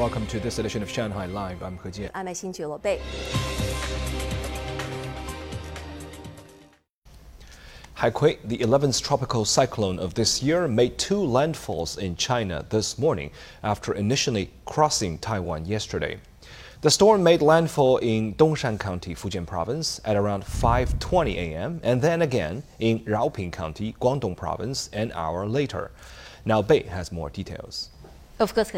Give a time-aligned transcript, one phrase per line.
[0.00, 1.62] Welcome to this edition of Shanghai Live.
[1.62, 2.10] I'm He Jian.
[2.14, 2.98] I'm Xin Bei.
[7.98, 13.30] Haikui, the 11th tropical cyclone of this year, made two landfalls in China this morning
[13.62, 16.18] after initially crossing Taiwan yesterday.
[16.80, 21.78] The storm made landfall in Dongshan County, Fujian Province at around 5:20 a.m.
[21.82, 25.90] and then again in Raoping County, Guangdong Province an hour later.
[26.46, 27.90] Now Bei has more details.
[28.38, 28.70] Of course,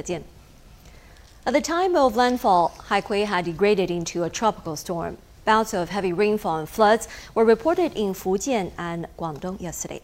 [1.44, 5.18] At the time of landfall, Haikui had degraded into a tropical storm.
[5.44, 10.02] Bouts of heavy rainfall and floods were reported in Fujian and Guangdong yesterday.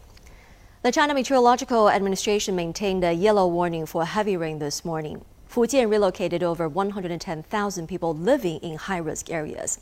[0.83, 5.23] The China Meteorological Administration maintained a yellow warning for heavy rain this morning.
[5.49, 9.79] Fujian relocated over 110,000 people living in high risk areas.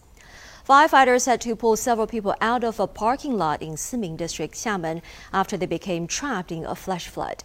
[0.70, 5.02] Firefighters had to pull several people out of a parking lot in Siming District, Xiamen,
[5.34, 7.44] after they became trapped in a flash flood.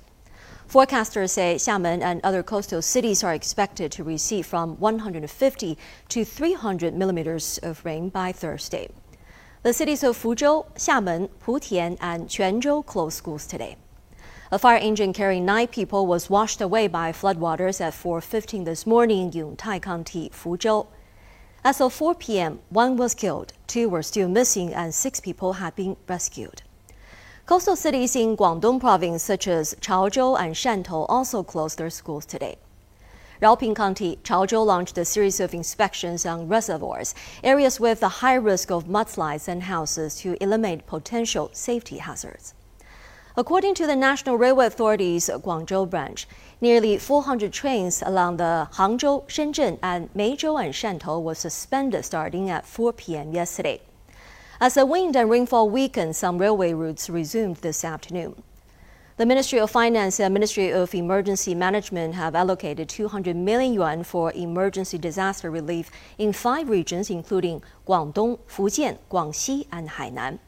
[0.68, 5.78] Forecasters say Xiamen and other coastal cities are expected to receive from 150
[6.08, 8.88] to 300 millimeters of rain by Thursday.
[9.62, 13.76] The cities of Fuzhou, Xiamen, Putian, and Quanzhou closed schools today.
[14.50, 19.22] A fire engine carrying nine people was washed away by floodwaters at 4:15 this morning
[19.26, 20.86] in Yongtai County, Fuzhou.
[21.64, 25.76] As of 4 p.m., one was killed, two were still missing, and six people have
[25.76, 26.62] been rescued.
[27.44, 32.56] Coastal cities in Guangdong province such as Chaozhou and Shantou also closed their schools today.
[33.40, 38.70] Raoping County, Chaozhou launched a series of inspections on reservoirs, areas with a high risk
[38.70, 42.54] of mudslides and houses to eliminate potential safety hazards.
[43.36, 46.28] According to the National Railway Authority's Guangzhou branch,
[46.60, 52.66] nearly 400 trains along the Hangzhou, Shenzhen, and Meizhou and Shantou were suspended starting at
[52.66, 53.32] 4 p.m.
[53.32, 53.80] yesterday.
[54.62, 58.44] As the wind and rainfall weakened, some railway routes resumed this afternoon.
[59.16, 64.32] The Ministry of Finance and Ministry of Emergency Management have allocated 200 million yuan for
[64.36, 70.38] emergency disaster relief in five regions, including Guangdong, Fujian, Guangxi, and Hainan.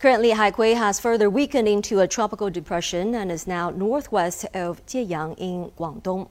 [0.00, 5.36] Currently, Haikui has further weakened into a tropical depression and is now northwest of Jieyang
[5.38, 6.26] in Guangdong.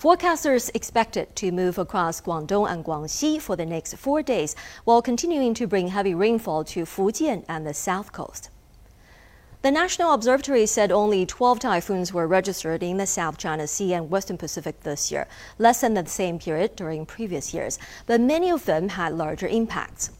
[0.00, 5.02] Forecasters expect it to move across Guangdong and Guangxi for the next four days, while
[5.02, 8.48] continuing to bring heavy rainfall to Fujian and the south coast.
[9.60, 14.08] The National Observatory said only 12 typhoons were registered in the South China Sea and
[14.08, 15.28] Western Pacific this year,
[15.58, 20.12] less than the same period during previous years, but many of them had larger impacts.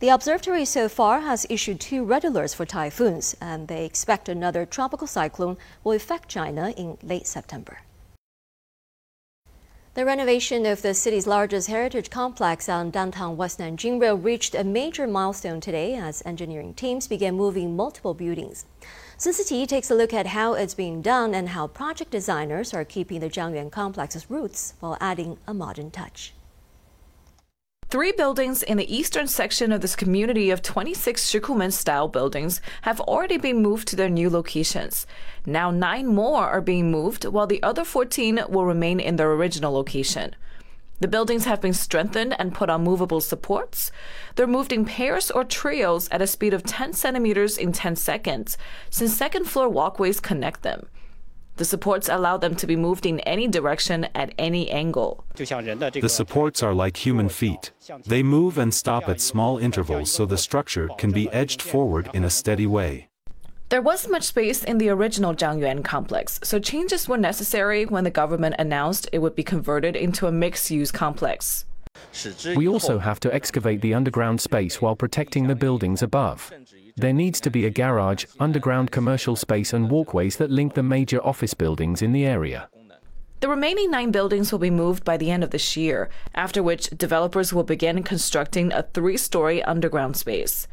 [0.00, 4.64] The observatory so far has issued two red alerts for typhoons, and they expect another
[4.64, 7.80] tropical cyclone will affect China in late September.
[9.98, 14.62] The renovation of the city's largest heritage complex on downtown West Nanjing Road reached a
[14.62, 18.64] major milestone today as engineering teams began moving multiple buildings.
[19.18, 23.18] Siqi takes a look at how it's being done and how project designers are keeping
[23.18, 26.32] the Zhangyuan complex's roots while adding a modern touch.
[27.90, 33.00] Three buildings in the eastern section of this community of 26 Shikumen style buildings have
[33.00, 35.06] already been moved to their new locations.
[35.46, 39.72] Now, nine more are being moved, while the other 14 will remain in their original
[39.72, 40.36] location.
[41.00, 43.90] The buildings have been strengthened and put on movable supports.
[44.34, 48.58] They're moved in pairs or trios at a speed of 10 centimeters in 10 seconds,
[48.90, 50.88] since second floor walkways connect them.
[51.58, 55.24] The supports allow them to be moved in any direction at any angle.
[55.34, 57.72] The supports are like human feet.
[58.06, 62.22] They move and stop at small intervals so the structure can be edged forward in
[62.22, 63.08] a steady way.
[63.70, 68.10] There wasn't much space in the original Zhangyuan complex, so changes were necessary when the
[68.10, 71.66] government announced it would be converted into a mixed use complex.
[72.56, 76.52] We also have to excavate the underground space while protecting the buildings above.
[76.96, 81.24] There needs to be a garage, underground commercial space and walkways that link the major
[81.24, 82.68] office buildings in the area.
[83.40, 86.90] The remaining nine buildings will be moved by the end of this year, after which
[86.90, 90.66] developers will begin constructing a three story underground space.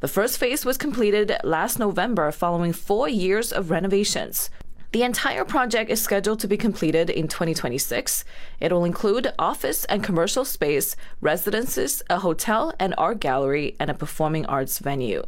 [0.00, 4.50] The first phase was completed last November following four years of renovations.
[4.92, 8.24] The entire project is scheduled to be completed in 2026.
[8.58, 14.46] It'll include office and commercial space, residences, a hotel, an art gallery, and a performing
[14.46, 15.24] arts venue.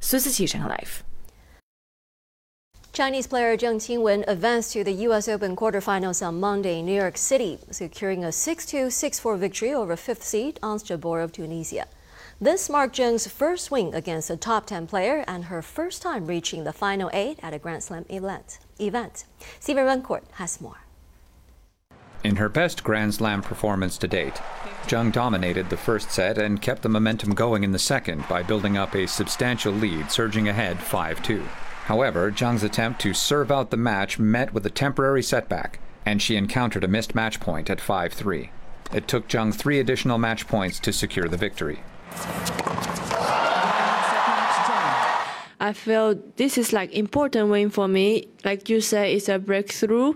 [0.00, 1.04] 苏思琪 Shanghai Live.
[2.92, 5.28] Chinese player Zheng Qinwen advanced to the U.S.
[5.28, 10.24] Open quarterfinals on Monday in New York City, securing a 6-2, 6-4 victory over fifth
[10.24, 11.86] seed Ons of Tunisia.
[12.38, 16.64] This marked Zheng's first win against a top 10 player and her first time reaching
[16.64, 18.58] the final eight at a Grand Slam event.
[18.78, 19.24] event.
[19.58, 20.84] Stephen Rancourt has more.
[22.22, 24.34] In her best Grand Slam performance to date,
[24.82, 28.76] Zheng dominated the first set and kept the momentum going in the second by building
[28.76, 31.42] up a substantial lead, surging ahead 5 2.
[31.84, 36.36] However, Zheng's attempt to serve out the match met with a temporary setback and she
[36.36, 38.50] encountered a missed match point at 5 3.
[38.92, 41.80] It took Zheng three additional match points to secure the victory.
[45.58, 48.28] I feel this is like important win for me.
[48.44, 50.14] Like you say, it's a breakthrough,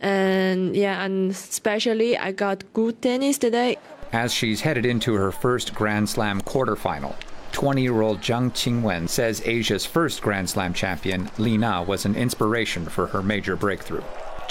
[0.00, 3.78] and yeah, and especially I got good tennis today.
[4.12, 7.14] As she's headed into her first Grand Slam quarterfinal,
[7.52, 13.06] 20-year-old Zheng Qinwen says Asia's first Grand Slam champion, Li Na, was an inspiration for
[13.08, 14.02] her major breakthrough.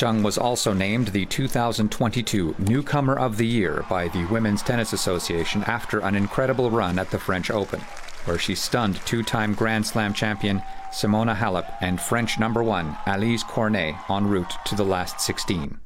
[0.02, 5.64] Zheng was also named the 2022 Newcomer of the Year by the Women's Tennis Association
[5.66, 7.80] after an incredible run at the French Open,
[8.26, 10.60] where she stunned two-time Grand Slam champion
[10.92, 15.78] Simona Halep and French number one Alizé Cornet en route to the last 16.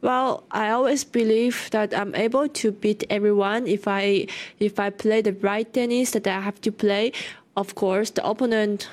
[0.00, 4.28] Well, I always believe that I'm able to beat everyone if I
[4.58, 7.12] if I play the right tennis that I have to play.
[7.54, 8.88] Of course, the opponent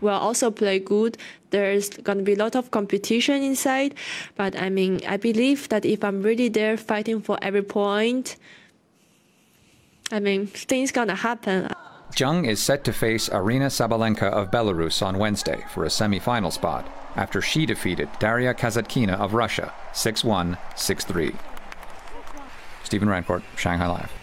[0.00, 1.18] will also play good.
[1.50, 3.94] There's going to be a lot of competition inside,
[4.36, 8.36] but I mean, I believe that if I'm really there fighting for every point,
[10.10, 11.70] I mean, things gonna happen.
[12.12, 16.88] Zheng is set to face Arina Sabalenka of Belarus on Wednesday for a semi-final spot
[17.16, 21.36] after she defeated Daria Kasatkina of Russia 6-1, 6-3.
[22.84, 24.17] Stephen Rancourt, Shanghai Live.